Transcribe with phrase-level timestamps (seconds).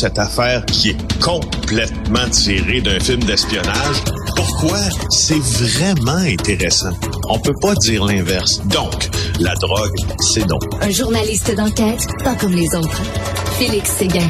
[0.00, 4.02] cette affaire qui est complètement tirée d'un film d'espionnage.
[4.34, 4.78] Pourquoi?
[5.10, 6.92] C'est vraiment intéressant.
[7.28, 8.62] On peut pas dire l'inverse.
[8.68, 9.10] Donc,
[9.40, 10.58] la drogue, c'est non.
[10.80, 13.02] Un journaliste d'enquête, pas comme les autres.
[13.58, 14.26] Félix Séguin.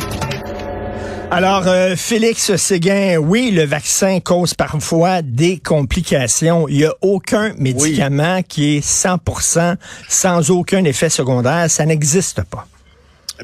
[1.30, 6.66] Alors, euh, Félix Séguin, oui, le vaccin cause parfois des complications.
[6.66, 9.76] Il n'y a aucun médicament qui est 100%
[10.08, 11.70] sans aucun effet secondaire.
[11.70, 12.66] Ça n'existe pas.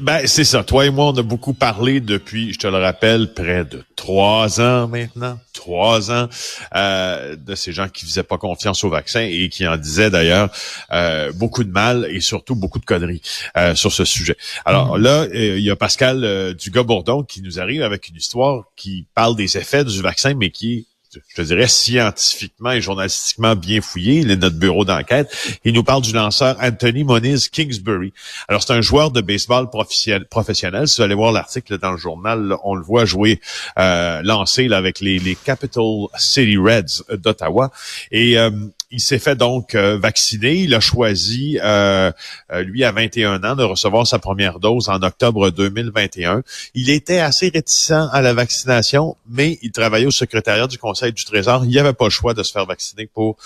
[0.01, 0.63] Ben, c'est ça.
[0.63, 4.61] Toi et moi, on a beaucoup parlé depuis, je te le rappelle, près de trois
[4.61, 6.27] ans maintenant, trois ans,
[6.75, 10.49] euh, de ces gens qui faisaient pas confiance au vaccin et qui en disaient d'ailleurs
[10.91, 13.21] euh, beaucoup de mal et surtout beaucoup de conneries
[13.57, 14.37] euh, sur ce sujet.
[14.65, 15.01] Alors mm.
[15.01, 19.57] là, il y a Pascal Dugas-Bourdon qui nous arrive avec une histoire qui parle des
[19.57, 20.87] effets du vaccin, mais qui
[21.35, 25.29] je dirais, scientifiquement et journalistiquement bien fouillé, il est notre bureau d'enquête.
[25.63, 28.13] Il nous parle du lanceur Anthony Moniz Kingsbury.
[28.47, 30.87] Alors, c'est un joueur de baseball professionnel.
[30.87, 33.39] Si vous allez voir l'article dans le journal, on le voit jouer,
[33.77, 37.71] euh, lancer avec les, les Capital City Reds d'Ottawa.
[38.11, 38.51] Et euh,
[38.89, 40.55] il s'est fait donc euh, vacciner.
[40.55, 42.11] Il a choisi, euh,
[42.51, 46.43] euh, lui, à 21 ans, de recevoir sa première dose en octobre 2021.
[46.73, 51.25] Il était assez réticent à la vaccination, mais il travaillait au secrétariat du Conseil du
[51.25, 51.65] Trésor.
[51.65, 53.37] Il n'y avait pas le choix de se faire vacciner pour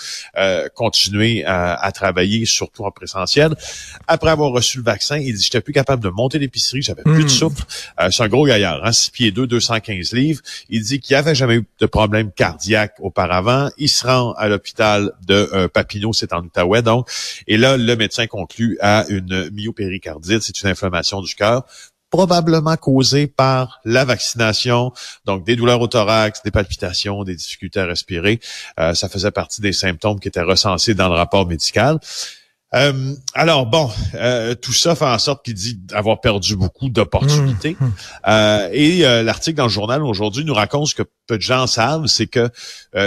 [0.74, 3.54] continuer à, travailler, surtout en présentiel.
[4.06, 7.24] Après avoir reçu le vaccin, il dit, j'étais plus capable de monter l'épicerie, j'avais plus
[7.24, 7.28] de hmm.
[7.28, 7.64] souffle.
[8.10, 10.40] c'est un gros gaillard, hein, 6 pieds 2, 215 livres.
[10.68, 13.68] Il dit qu'il avait jamais eu de problème cardiaque auparavant.
[13.78, 17.08] Il se rend à l'hôpital de euh, Papineau, c'est en Outaouais, donc.
[17.46, 21.64] Et là, le médecin conclut à une myopéricardite, c'est une inflammation du cœur
[22.12, 24.92] probablement causée par la vaccination,
[25.24, 28.38] donc des douleurs au thorax, des palpitations, des difficultés à respirer.
[28.78, 31.98] Euh, ça faisait partie des symptômes qui étaient recensés dans le rapport médical.
[32.74, 37.76] Euh, alors bon, euh, tout ça fait en sorte qu'il dit avoir perdu beaucoup d'opportunités.
[37.78, 37.92] Mmh, mmh.
[38.28, 42.06] Euh, et l'article dans le journal aujourd'hui nous raconte ce que peu de gens savent,
[42.06, 42.50] c'est que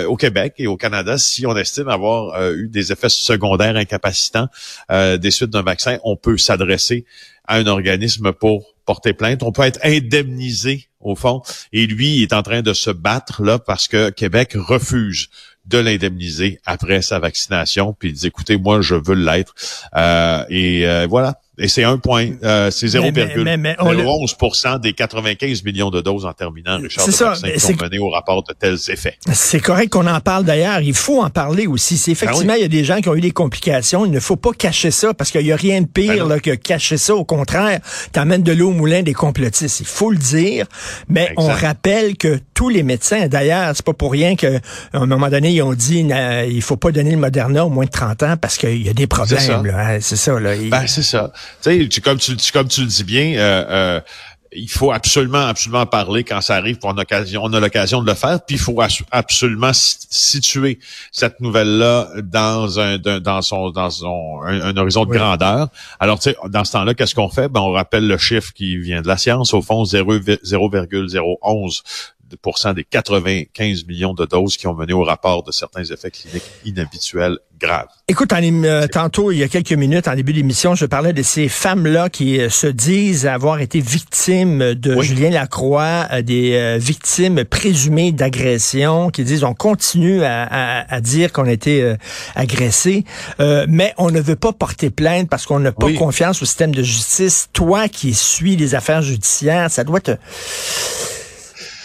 [0.06, 4.48] au Québec et au Canada, si on estime avoir eu des effets secondaires incapacitants
[4.90, 7.06] des suites d'un vaccin, on peut s'adresser
[7.48, 9.44] à un organisme pour porter plainte.
[9.44, 11.42] On peut être indemnisé au fond.
[11.74, 15.30] Et lui, il est en train de se battre là parce que Québec refuse
[15.66, 17.96] de l'indemniser après sa vaccination.
[17.98, 19.54] Puis il dit, écoutez, moi, je veux l'être.
[19.96, 21.40] Euh, et euh, voilà.
[21.58, 27.06] Et c'est un point, euh, c'est 0,11% des 95 millions de doses en terminant, Richard,
[27.06, 29.18] ça, qui ont mené au rapport de tels effets.
[29.32, 30.82] C'est correct qu'on en parle d'ailleurs.
[30.82, 31.98] Il faut en parler aussi.
[31.98, 34.06] C'est ben effectivement, il y a des gens qui ont eu des complications.
[34.06, 36.52] Il ne faut pas cacher ça parce qu'il n'y a rien de pire ben que
[36.56, 37.16] cacher ça.
[37.16, 37.80] Au contraire,
[38.12, 39.80] t'amènes de l'eau au moulin des complotistes.
[39.80, 40.66] Il faut le dire.
[41.08, 44.60] Mais on rappelle que tous les médecins, d'ailleurs, c'est pas pour rien qu'à
[44.94, 47.86] un moment donné, ils ont dit euh, il faut pas donner le Moderna au moins
[47.86, 49.40] de 30 ans parce qu'il y a des problèmes.
[50.02, 50.40] C'est ça.
[50.40, 50.56] Là.
[50.70, 51.32] Ben, c'est ça.
[51.62, 54.00] Tu sais, comme tu, comme tu le dis bien, euh, euh,
[54.56, 58.16] il faut absolument, absolument parler quand ça arrive, pour occasion, on a l'occasion de le
[58.16, 58.80] faire, puis il faut
[59.12, 60.80] absolument situer
[61.12, 65.68] cette nouvelle-là dans un, dans son, dans son, un, horizon de grandeur.
[66.00, 67.50] Alors, tu sais, dans ce temps-là, qu'est-ce qu'on fait?
[67.50, 71.84] Ben, on rappelle le chiffre qui vient de la science, au fond, 0,011
[72.74, 77.40] des 95 millions de doses qui ont mené au rapport de certains effets cliniques inhabituels
[77.60, 77.88] graves.
[78.08, 81.24] Écoute, en, euh, tantôt, il y a quelques minutes, en début d'émission, je parlais de
[81.24, 87.46] ces femmes-là qui euh, se disent avoir été victimes de Julien Lacroix, euh, des victimes
[87.46, 91.96] présumées d'agression, qui disent on continue à, dire qu'on a été
[92.36, 93.06] agressé,
[93.40, 96.84] mais on ne veut pas porter plainte parce qu'on n'a pas confiance au système de
[96.84, 97.50] justice.
[97.54, 100.12] Toi qui suis les affaires judiciaires, ça doit te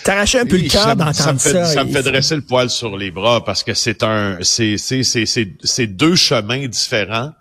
[0.04, 1.64] T'arrachais un peu le cœur d'entendre ça.
[1.64, 4.78] ça, ça me fait dresser le poil sur les bras parce que c'est un, c'est,
[4.78, 7.32] c'est, c'est, c'est deux chemins différents.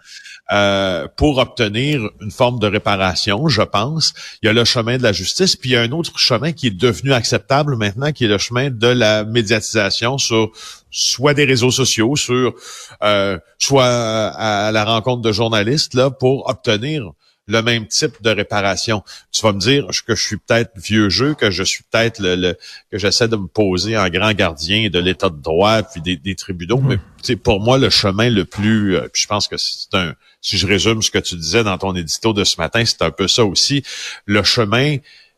[0.52, 4.16] Euh, pour obtenir une forme de réparation, je pense.
[4.42, 6.54] Il y a le chemin de la justice, puis il y a un autre chemin
[6.54, 10.50] qui est devenu acceptable maintenant, qui est le chemin de la médiatisation sur
[10.90, 12.56] soit des réseaux sociaux, sur
[13.04, 17.12] euh, soit à la rencontre de journalistes là pour obtenir
[17.50, 19.04] le même type de réparation.
[19.32, 22.54] Tu vas me dire que je suis peut-être vieux jeu, que je suis peut-être le,
[22.92, 26.80] que j'essaie de me poser en grand gardien de l'état de droit puis des, tribunaux,
[26.80, 28.96] mais c'est pour moi le chemin le plus.
[28.96, 30.14] Euh, puis je pense que c'est un.
[30.42, 33.12] Si je résume ce que tu disais dans ton édito de ce matin, c'est un
[33.12, 33.84] peu ça aussi.
[34.26, 34.98] Le chemin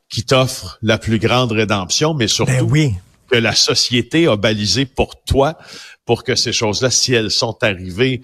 [0.09, 2.91] qui t'offre la plus grande rédemption, mais surtout ben
[3.31, 5.57] que la société a balisé pour toi
[6.05, 8.21] pour que ces choses-là, si elles sont arrivées,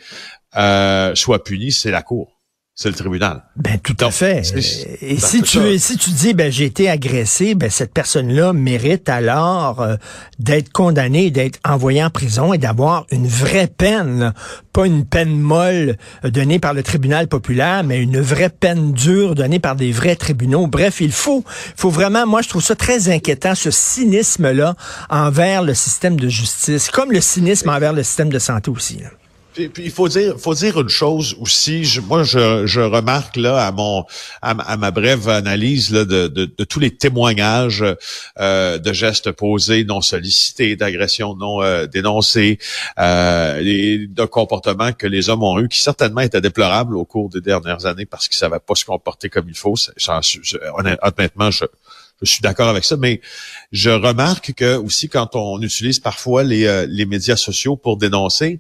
[0.58, 2.37] euh, soient punies, c'est la cour.
[2.80, 3.42] C'est le tribunal.
[3.56, 4.44] Ben tout à fait.
[5.02, 9.10] Et ben, si tu si tu dis ben j'ai été agressé, ben cette personne-là mérite
[9.10, 9.96] alors euh,
[10.38, 14.32] d'être condamnée, d'être envoyée en prison et d'avoir une vraie peine,
[14.74, 19.34] pas une peine molle euh, donnée par le tribunal populaire, mais une vraie peine dure
[19.34, 20.68] donnée par des vrais tribunaux.
[20.68, 21.44] Bref, il faut
[21.76, 24.76] faut vraiment moi je trouve ça très inquiétant ce cynisme là
[25.10, 29.00] envers le système de justice, comme le cynisme envers le système de santé aussi.
[29.58, 31.84] Puis, il faut dire, faut dire une chose aussi.
[31.84, 34.06] Je, moi, je, je, remarque là à mon,
[34.42, 37.84] à, ma brève analyse là, de, de, de tous les témoignages
[38.40, 42.60] euh, de gestes posés, non sollicités, d'agressions non euh, dénoncées,
[43.00, 47.42] euh, de comportements que les hommes ont eu, qui certainement étaient déplorables au cours des
[47.42, 49.76] dernières années parce qu'ils savaient pas se comporter comme il faut.
[51.02, 51.66] honnêtement, je,
[52.22, 53.22] je suis d'accord avec ça, mais
[53.72, 58.60] je remarque que aussi quand on utilise parfois les, euh, les médias sociaux pour dénoncer,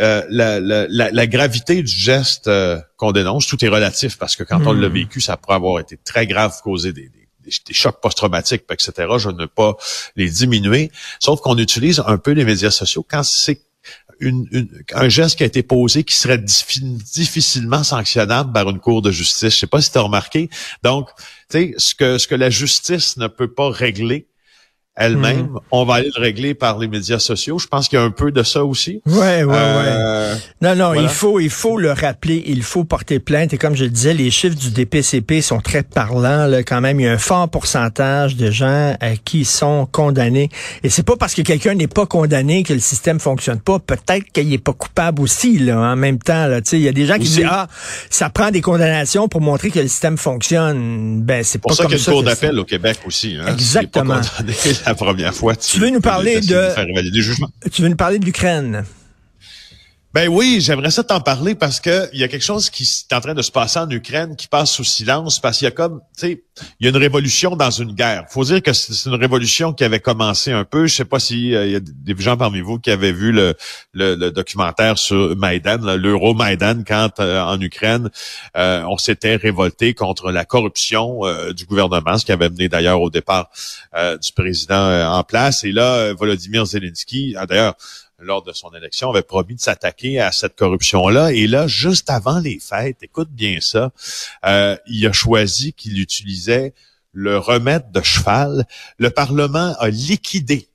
[0.00, 4.44] euh, la, la, la, gravité du geste euh, qu'on dénonce, tout est relatif parce que
[4.44, 4.92] quand on l'a hmm.
[4.92, 8.92] vécu, ça pourrait avoir été très grave, causer des, des, des chocs post-traumatiques, etc.
[9.18, 9.76] Je ne veux pas
[10.16, 13.60] les diminuer, sauf qu'on utilise un peu les médias sociaux quand c'est
[14.20, 19.10] une, un geste qui a été posé qui serait difficilement sanctionnable par une cour de
[19.10, 19.54] justice.
[19.54, 20.50] Je sais pas si tu as remarqué.
[20.82, 21.08] Donc,
[21.48, 24.28] tu sais, ce que, ce que la justice ne peut pas régler,
[24.96, 25.42] elle-même.
[25.42, 25.58] Mhm.
[25.70, 27.58] On va aller le régler par les médias sociaux.
[27.58, 29.00] Je pense qu'il y a un peu de ça aussi.
[29.06, 30.40] Ouais, ouais, euh, ouais.
[30.60, 32.42] Non, non, il faut, il faut le rappeler.
[32.46, 33.52] Il faut porter plainte.
[33.54, 36.46] Et comme je le disais, les chiffres du DPCP sont très parlants.
[36.46, 40.48] Là, quand même, il y a un fort pourcentage de gens euh, qui sont condamnés.
[40.82, 43.78] Et c'est pas parce que quelqu'un n'est pas condamné que le système fonctionne pas.
[43.78, 45.58] Peut-être qu'il est pas coupable aussi.
[45.58, 47.68] Là, en même temps, là, il y a des gens qui disent ah,
[48.10, 51.22] ça prend des condamnations pour montrer que le système fonctionne.
[51.22, 53.36] Ben, c'est pour ça qu'il y a une cour d'appel au Québec aussi.
[53.40, 54.20] Hein, Exactement
[54.86, 55.56] la première fois.
[55.56, 56.70] Tu, veux nous parler de,
[57.70, 58.84] tu veux nous parler de l'Ukraine?
[60.12, 63.14] Ben oui, j'aimerais ça t'en parler parce que il y a quelque chose qui est
[63.14, 65.70] en train de se passer en Ukraine qui passe sous silence parce qu'il y a
[65.70, 66.44] comme, tu sais,
[66.80, 68.24] il y a une révolution dans une guerre.
[68.28, 70.88] Faut dire que c'est une révolution qui avait commencé un peu.
[70.88, 73.54] Je sais pas s'il euh, y a des gens parmi vous qui avaient vu le,
[73.92, 78.10] le, documentaire sur Maïdan, l'Euro Maïdan, quand euh, en Ukraine
[78.56, 81.20] euh, on s'était révolté contre la corruption
[81.54, 83.48] du gouvernement, ce qui avait mené d'ailleurs au départ
[83.94, 85.62] du président en place.
[85.62, 87.76] Et là, Volodymyr Zelensky, a d'ailleurs
[88.20, 91.32] lors de son élection, avait promis de s'attaquer à cette corruption-là.
[91.32, 93.92] Et là, juste avant les fêtes, écoute bien ça,
[94.44, 96.74] euh, il a choisi qu'il utilisait
[97.12, 98.66] le remède de cheval.
[98.98, 100.68] Le Parlement a liquidé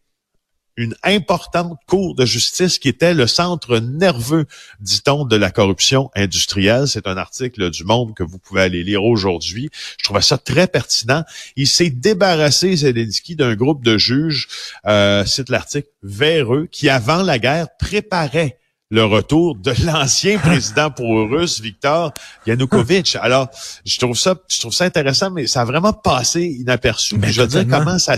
[0.78, 4.46] une importante cour de justice qui était le centre nerveux,
[4.80, 6.88] dit-on, de la corruption industrielle.
[6.88, 9.70] C'est un article du Monde que vous pouvez aller lire aujourd'hui.
[9.98, 11.24] Je trouvais ça très pertinent.
[11.56, 14.48] Il s'est débarrassé, Zelensky, d'un groupe de juges,
[14.86, 18.58] euh, cite l'article, véreux, qui avant la guerre préparaient
[18.92, 22.14] le retour de l'ancien président pro-russe, Viktor
[22.46, 23.16] Yanukovych.
[23.16, 23.50] Alors,
[23.86, 27.18] je trouve ça, je trouve ça intéressant, mais ça a vraiment passé inaperçu.
[27.18, 28.18] Mais je veux dire comment ça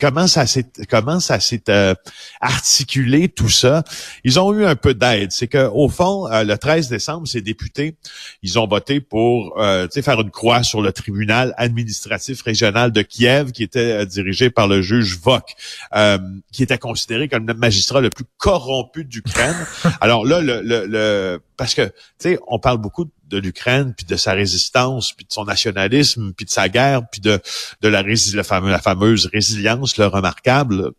[0.00, 1.94] comment ça s'est comment ça s'est euh,
[2.40, 3.82] articulé tout ça?
[4.24, 5.32] Ils ont eu un peu d'aide.
[5.32, 7.96] C'est que au fond, euh, le 13 décembre, ces députés,
[8.42, 13.52] ils ont voté pour euh, faire une croix sur le tribunal administratif régional de Kiev,
[13.52, 15.54] qui était dirigé par le juge Vok,
[16.52, 19.56] qui était considéré comme le magistrat le plus corrompu d'Ukraine.
[20.00, 24.16] Alors là, le parce que tu sais, on parle beaucoup de de l'Ukraine, puis de
[24.16, 27.40] sa résistance, puis de son nationalisme, puis de sa guerre, puis de,
[27.80, 30.92] de la, la, fameuse, la fameuse résilience, le remarquable.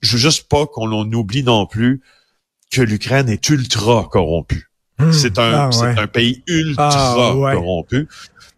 [0.00, 2.02] Je veux juste pas qu'on oublie non plus
[2.70, 4.68] que l'Ukraine est ultra corrompue.
[4.98, 5.12] Hmm.
[5.12, 8.08] c'est un, ah, un pays ultra ah, corrompu.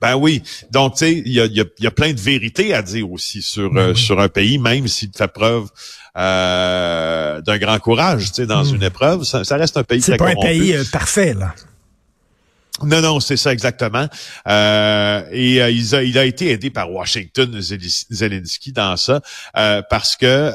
[0.01, 0.43] Ben oui.
[0.71, 3.11] Donc, tu sais, il y a, y, a, y a, plein de vérités à dire
[3.13, 5.69] aussi sur, ben euh, sur un pays, même s'il fait preuve
[6.17, 8.77] euh, d'un grand courage, tu sais, dans hmm.
[8.77, 9.25] une épreuve.
[9.25, 11.55] Ça, reste un pays C'est pas un pays euh, parfait, là.
[12.83, 14.07] Non, non, c'est ça exactement.
[14.49, 19.21] Euh, et euh, il, a, été aidé par Washington, Zelensky, dans ça,
[19.57, 20.55] euh, parce que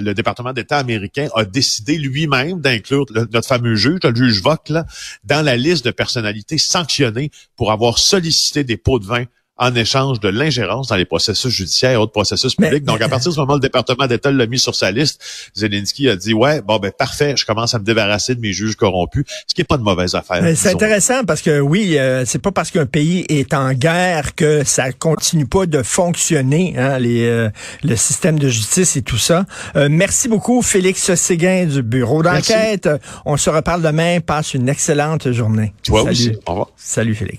[0.00, 4.86] le département d'État américain a décidé lui-même d'inclure notre fameux juge, le juge Vok, là,
[5.24, 9.24] dans la liste de personnalités sanctionnées pour avoir sollicité des pots de vin
[9.60, 12.82] en échange de l'ingérence dans les processus judiciaires et autres processus publics.
[12.82, 15.22] Donc, à partir de ce moment, le département d'État l'a mis sur sa liste.
[15.54, 18.74] Zelensky a dit, ouais, bon, ben parfait, je commence à me débarrasser de mes juges
[18.74, 20.42] corrompus, ce qui est pas de mauvaise affaire.
[20.56, 24.64] C'est intéressant parce que oui, euh, c'est pas parce qu'un pays est en guerre que
[24.64, 27.50] ça continue pas de fonctionner, hein, les, euh,
[27.82, 29.44] le système de justice et tout ça.
[29.76, 32.88] Euh, merci beaucoup, Félix Séguin du bureau d'enquête.
[33.26, 34.20] On se reparle demain.
[34.20, 35.74] Passe une excellente journée.
[35.84, 36.10] Toi Salut.
[36.10, 36.32] aussi.
[36.46, 36.68] Au revoir.
[36.76, 37.38] Salut, Félix.